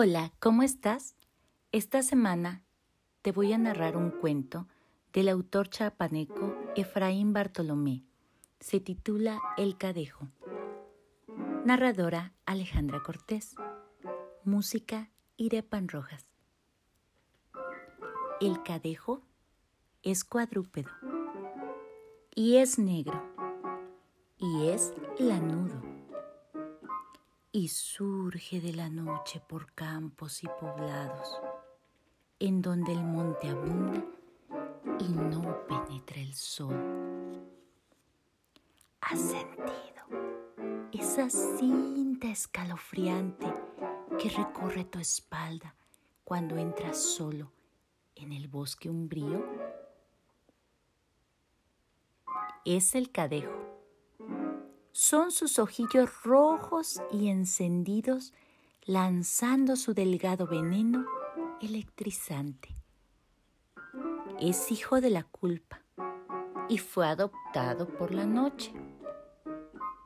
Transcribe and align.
Hola, 0.00 0.30
¿cómo 0.38 0.62
estás? 0.62 1.16
Esta 1.72 2.04
semana 2.04 2.62
te 3.20 3.32
voy 3.32 3.52
a 3.52 3.58
narrar 3.58 3.96
un 3.96 4.12
cuento 4.12 4.68
del 5.12 5.28
autor 5.28 5.70
chapaneco 5.70 6.56
Efraín 6.76 7.32
Bartolomé. 7.32 8.04
Se 8.60 8.78
titula 8.78 9.40
El 9.56 9.76
Cadejo. 9.76 10.28
Narradora 11.64 12.32
Alejandra 12.46 13.02
Cortés. 13.02 13.56
Música 14.44 15.10
Irepan 15.36 15.88
Rojas. 15.88 16.30
El 18.40 18.62
cadejo 18.62 19.22
es 20.04 20.22
cuadrúpedo 20.22 20.92
y 22.36 22.58
es 22.58 22.78
negro 22.78 23.20
y 24.36 24.68
es 24.68 24.94
lanudo 25.18 25.87
y 27.52 27.68
surge 27.68 28.60
de 28.60 28.74
la 28.74 28.90
noche 28.90 29.40
por 29.40 29.72
campos 29.72 30.42
y 30.44 30.48
poblados, 30.60 31.40
en 32.38 32.60
donde 32.60 32.92
el 32.92 33.02
monte 33.02 33.48
abunda 33.48 34.04
y 35.00 35.08
no 35.08 35.66
penetra 35.66 36.20
el 36.20 36.34
sol. 36.34 36.76
¿Has 39.00 39.20
sentido 39.20 40.88
esa 40.92 41.30
cinta 41.30 42.28
escalofriante 42.28 43.46
que 44.18 44.28
recorre 44.28 44.84
tu 44.84 44.98
espalda 44.98 45.74
cuando 46.24 46.56
entras 46.56 47.02
solo 47.02 47.50
en 48.14 48.32
el 48.32 48.48
bosque 48.48 48.90
umbrío? 48.90 49.46
Es 52.64 52.94
el 52.94 53.10
cadejo 53.10 53.67
son 54.98 55.30
sus 55.30 55.60
ojillos 55.60 56.24
rojos 56.24 57.00
y 57.12 57.28
encendidos 57.28 58.32
lanzando 58.84 59.76
su 59.76 59.94
delgado 59.94 60.48
veneno 60.48 61.06
electrizante. 61.60 62.74
Es 64.40 64.72
hijo 64.72 65.00
de 65.00 65.10
la 65.10 65.22
culpa 65.22 65.82
y 66.68 66.78
fue 66.78 67.06
adoptado 67.06 67.86
por 67.86 68.12
la 68.12 68.26
noche. 68.26 68.72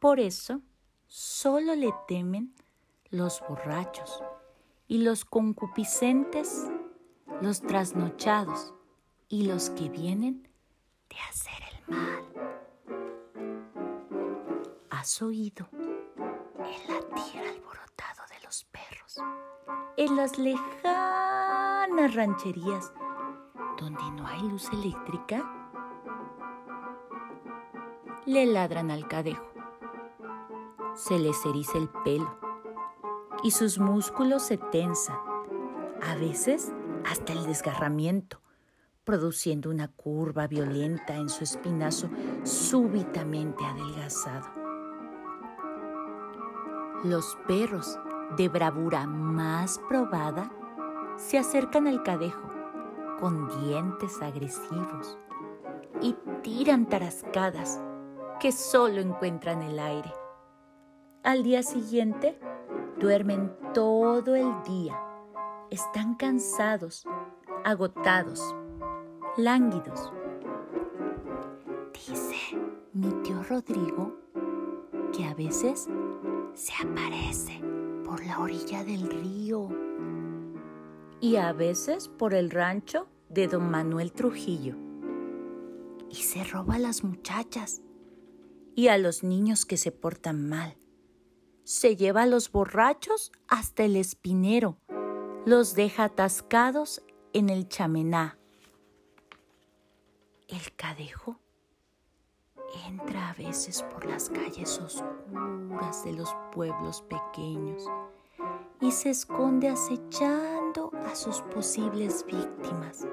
Por 0.00 0.20
eso 0.20 0.60
solo 1.06 1.74
le 1.74 1.94
temen 2.06 2.54
los 3.08 3.42
borrachos 3.48 4.22
y 4.86 4.98
los 4.98 5.24
concupiscentes, 5.24 6.66
los 7.40 7.62
trasnochados 7.62 8.74
y 9.30 9.46
los 9.46 9.70
que 9.70 9.88
vienen 9.88 10.46
de 11.08 11.16
hacer 11.30 11.62
el 11.72 11.96
mal. 11.96 12.33
¿Has 15.04 15.20
oído 15.20 15.68
el 15.70 16.88
latir 16.88 17.42
alborotado 17.42 18.22
de 18.30 18.42
los 18.42 18.64
perros 18.64 19.18
en 19.98 20.16
las 20.16 20.38
lejanas 20.38 22.14
rancherías 22.14 22.90
donde 23.78 24.02
no 24.12 24.26
hay 24.26 24.40
luz 24.48 24.70
eléctrica? 24.72 25.44
Le 28.24 28.46
ladran 28.46 28.90
al 28.90 29.06
cadejo, 29.06 29.46
se 30.94 31.18
les 31.18 31.44
eriza 31.44 31.76
el 31.76 31.90
pelo 32.02 32.38
y 33.42 33.50
sus 33.50 33.78
músculos 33.78 34.44
se 34.44 34.56
tensan, 34.56 35.18
a 36.00 36.14
veces 36.14 36.72
hasta 37.04 37.34
el 37.34 37.44
desgarramiento 37.44 38.40
produciendo 39.04 39.68
una 39.68 39.88
curva 39.88 40.46
violenta 40.46 41.14
en 41.14 41.28
su 41.28 41.44
espinazo 41.44 42.08
súbitamente 42.42 43.66
adelgazado. 43.66 44.63
Los 47.04 47.36
perros 47.46 47.98
de 48.38 48.48
bravura 48.48 49.06
más 49.06 49.78
probada 49.90 50.50
se 51.16 51.36
acercan 51.36 51.86
al 51.86 52.02
cadejo 52.02 52.48
con 53.20 53.46
dientes 53.60 54.22
agresivos 54.22 55.18
y 56.00 56.16
tiran 56.40 56.86
tarascadas 56.86 57.82
que 58.40 58.52
solo 58.52 59.02
encuentran 59.02 59.60
el 59.60 59.78
aire. 59.80 60.10
Al 61.22 61.42
día 61.42 61.62
siguiente 61.62 62.40
duermen 62.98 63.54
todo 63.74 64.34
el 64.34 64.62
día. 64.62 64.98
Están 65.70 66.14
cansados, 66.14 67.04
agotados, 67.66 68.56
lánguidos. 69.36 70.10
Dice 71.92 72.58
mi 72.94 73.10
tío 73.22 73.42
Rodrigo 73.42 74.14
que 75.12 75.26
a 75.26 75.34
veces 75.34 75.86
se 76.54 76.72
aparece 76.74 77.60
por 78.04 78.24
la 78.24 78.38
orilla 78.38 78.84
del 78.84 79.10
río 79.10 79.68
y 81.20 81.36
a 81.36 81.52
veces 81.52 82.08
por 82.08 82.32
el 82.32 82.50
rancho 82.50 83.08
de 83.28 83.48
don 83.48 83.70
Manuel 83.70 84.12
Trujillo. 84.12 84.76
Y 86.10 86.16
se 86.16 86.44
roba 86.44 86.76
a 86.76 86.78
las 86.78 87.02
muchachas 87.02 87.82
y 88.76 88.88
a 88.88 88.98
los 88.98 89.24
niños 89.24 89.66
que 89.66 89.76
se 89.76 89.90
portan 89.90 90.48
mal. 90.48 90.76
Se 91.64 91.96
lleva 91.96 92.22
a 92.22 92.26
los 92.26 92.52
borrachos 92.52 93.32
hasta 93.48 93.84
el 93.84 93.96
espinero, 93.96 94.78
los 95.46 95.74
deja 95.74 96.04
atascados 96.04 97.02
en 97.32 97.48
el 97.48 97.68
chamená. 97.68 98.38
El 100.46 100.72
cadejo 100.76 101.40
entra 102.88 103.30
a 103.30 103.34
veces 103.34 103.82
por 103.82 104.04
las 104.04 104.30
calles 104.30 104.80
oscuras 104.80 106.04
de 106.04 106.12
los 106.12 106.34
pueblos 106.52 107.02
pequeños 107.02 107.84
y 108.80 108.90
se 108.90 109.10
esconde 109.10 109.68
acechando 109.68 110.90
a 111.06 111.14
sus 111.14 111.40
posibles 111.42 112.24
víctimas. 112.26 113.06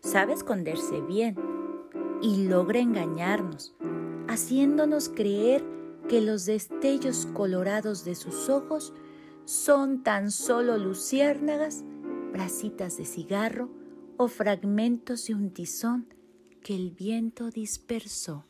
Sabe 0.00 0.34
esconderse 0.34 1.00
bien 1.00 1.36
y 2.20 2.48
logra 2.48 2.80
engañarnos, 2.80 3.74
haciéndonos 4.28 5.08
creer 5.08 5.64
que 6.08 6.20
los 6.20 6.44
destellos 6.44 7.26
colorados 7.32 8.04
de 8.04 8.14
sus 8.14 8.48
ojos 8.48 8.92
son 9.44 10.02
tan 10.02 10.30
solo 10.30 10.76
luciérnagas, 10.76 11.84
bracitas 12.32 12.96
de 12.96 13.04
cigarro 13.04 13.70
o 14.16 14.28
fragmentos 14.28 15.26
de 15.26 15.34
un 15.34 15.50
tizón 15.50 16.06
que 16.62 16.74
el 16.74 16.90
viento 16.90 17.50
dispersó. 17.50 18.46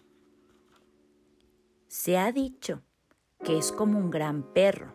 Se 1.88 2.18
ha 2.18 2.30
dicho 2.30 2.82
que 3.42 3.58
es 3.58 3.72
como 3.72 3.98
un 3.98 4.10
gran 4.10 4.52
perro, 4.52 4.94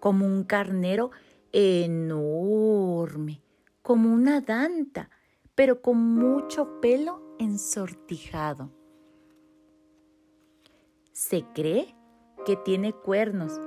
como 0.00 0.26
un 0.26 0.44
carnero 0.44 1.10
enorme, 1.52 3.42
como 3.82 4.12
una 4.12 4.40
danta, 4.40 5.10
pero 5.54 5.80
con 5.80 5.98
mucho 5.98 6.80
pelo 6.80 7.36
ensortijado. 7.38 8.70
Se 11.12 11.44
cree 11.54 11.94
que 12.44 12.56
tiene 12.56 12.92
cuernos, 12.92 13.58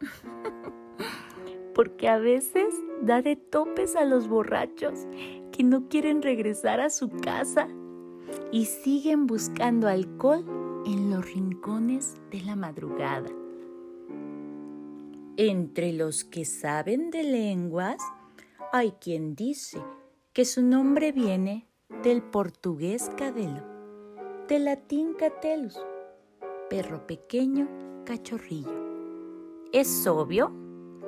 porque 1.74 2.08
a 2.08 2.18
veces 2.18 2.74
da 3.02 3.22
de 3.22 3.36
topes 3.36 3.96
a 3.96 4.04
los 4.04 4.28
borrachos 4.28 5.06
que 5.50 5.64
no 5.64 5.88
quieren 5.88 6.22
regresar 6.22 6.80
a 6.80 6.90
su 6.90 7.08
casa 7.08 7.68
y 8.52 8.66
siguen 8.66 9.26
buscando 9.26 9.88
alcohol 9.88 10.44
en 10.86 11.10
los 11.10 11.32
rincones 11.32 12.16
de 12.30 12.42
la 12.42 12.54
madrugada. 12.54 13.30
Entre 15.38 15.94
los 15.94 16.24
que 16.24 16.44
saben 16.44 17.10
de 17.10 17.22
lenguas, 17.22 17.96
hay 18.70 18.92
quien 18.92 19.34
dice 19.34 19.82
que 20.34 20.44
su 20.44 20.62
nombre 20.62 21.12
viene 21.12 21.66
del 22.02 22.22
portugués 22.22 23.10
cadelo, 23.16 23.62
del 24.48 24.66
latín 24.66 25.14
catelus, 25.14 25.78
perro 26.68 27.06
pequeño, 27.06 27.68
cachorrillo. 28.04 28.82
Es 29.72 30.06
obvio 30.06 30.52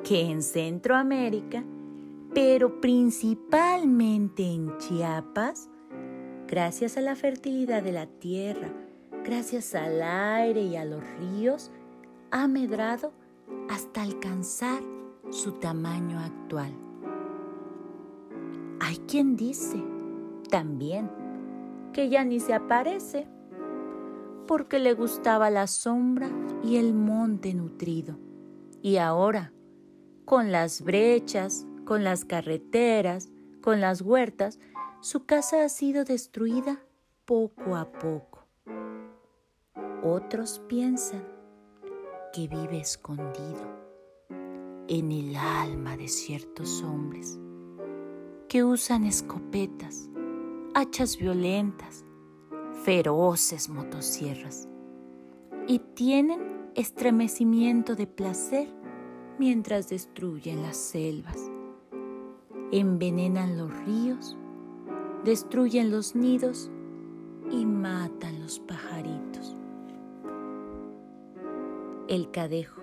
que 0.02 0.22
en 0.22 0.42
Centroamérica, 0.42 1.62
pero 2.32 2.80
principalmente 2.80 4.42
en 4.42 4.76
Chiapas, 4.78 5.68
Gracias 6.46 6.96
a 6.96 7.00
la 7.00 7.16
fertilidad 7.16 7.82
de 7.82 7.92
la 7.92 8.06
tierra, 8.06 8.68
gracias 9.24 9.74
al 9.74 10.02
aire 10.02 10.62
y 10.62 10.76
a 10.76 10.84
los 10.84 11.02
ríos, 11.18 11.70
ha 12.30 12.46
medrado 12.48 13.12
hasta 13.70 14.02
alcanzar 14.02 14.82
su 15.30 15.52
tamaño 15.52 16.20
actual. 16.20 16.72
Hay 18.80 18.96
quien 19.08 19.36
dice 19.36 19.82
también 20.50 21.10
que 21.94 22.10
ya 22.10 22.24
ni 22.24 22.40
se 22.40 22.52
aparece 22.52 23.26
porque 24.46 24.78
le 24.78 24.92
gustaba 24.92 25.48
la 25.48 25.66
sombra 25.66 26.28
y 26.62 26.76
el 26.76 26.92
monte 26.92 27.54
nutrido. 27.54 28.18
Y 28.82 28.98
ahora, 28.98 29.52
con 30.26 30.52
las 30.52 30.82
brechas, 30.82 31.66
con 31.86 32.04
las 32.04 32.26
carreteras, 32.26 33.30
con 33.64 33.80
las 33.80 34.02
huertas, 34.02 34.58
su 35.00 35.24
casa 35.24 35.64
ha 35.64 35.70
sido 35.70 36.04
destruida 36.04 36.84
poco 37.24 37.76
a 37.76 37.90
poco. 37.90 38.46
Otros 40.02 40.60
piensan 40.68 41.26
que 42.34 42.46
vive 42.46 42.78
escondido, 42.78 43.74
en 44.86 45.10
el 45.10 45.34
alma 45.34 45.96
de 45.96 46.08
ciertos 46.08 46.82
hombres 46.82 47.40
que 48.50 48.62
usan 48.62 49.06
escopetas, 49.06 50.10
hachas 50.74 51.16
violentas, 51.16 52.04
feroces 52.82 53.70
motosierras 53.70 54.68
y 55.66 55.78
tienen 55.78 56.70
estremecimiento 56.74 57.96
de 57.96 58.08
placer 58.08 58.68
mientras 59.38 59.88
destruyen 59.88 60.60
las 60.60 60.76
selvas, 60.76 61.50
envenenan 62.78 63.56
los 63.56 63.72
ríos, 63.84 64.36
destruyen 65.24 65.92
los 65.92 66.16
nidos 66.16 66.72
y 67.52 67.64
matan 67.66 68.40
los 68.40 68.58
pajaritos. 68.58 69.56
El 72.08 72.32
Cadejo. 72.32 72.82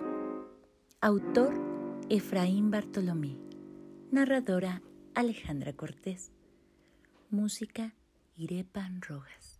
Autor 1.02 1.52
Efraín 2.08 2.70
Bartolomé. 2.70 3.36
Narradora 4.10 4.80
Alejandra 5.14 5.74
Cortés. 5.74 6.32
Música 7.28 7.94
Irepan 8.36 9.02
Rojas. 9.02 9.51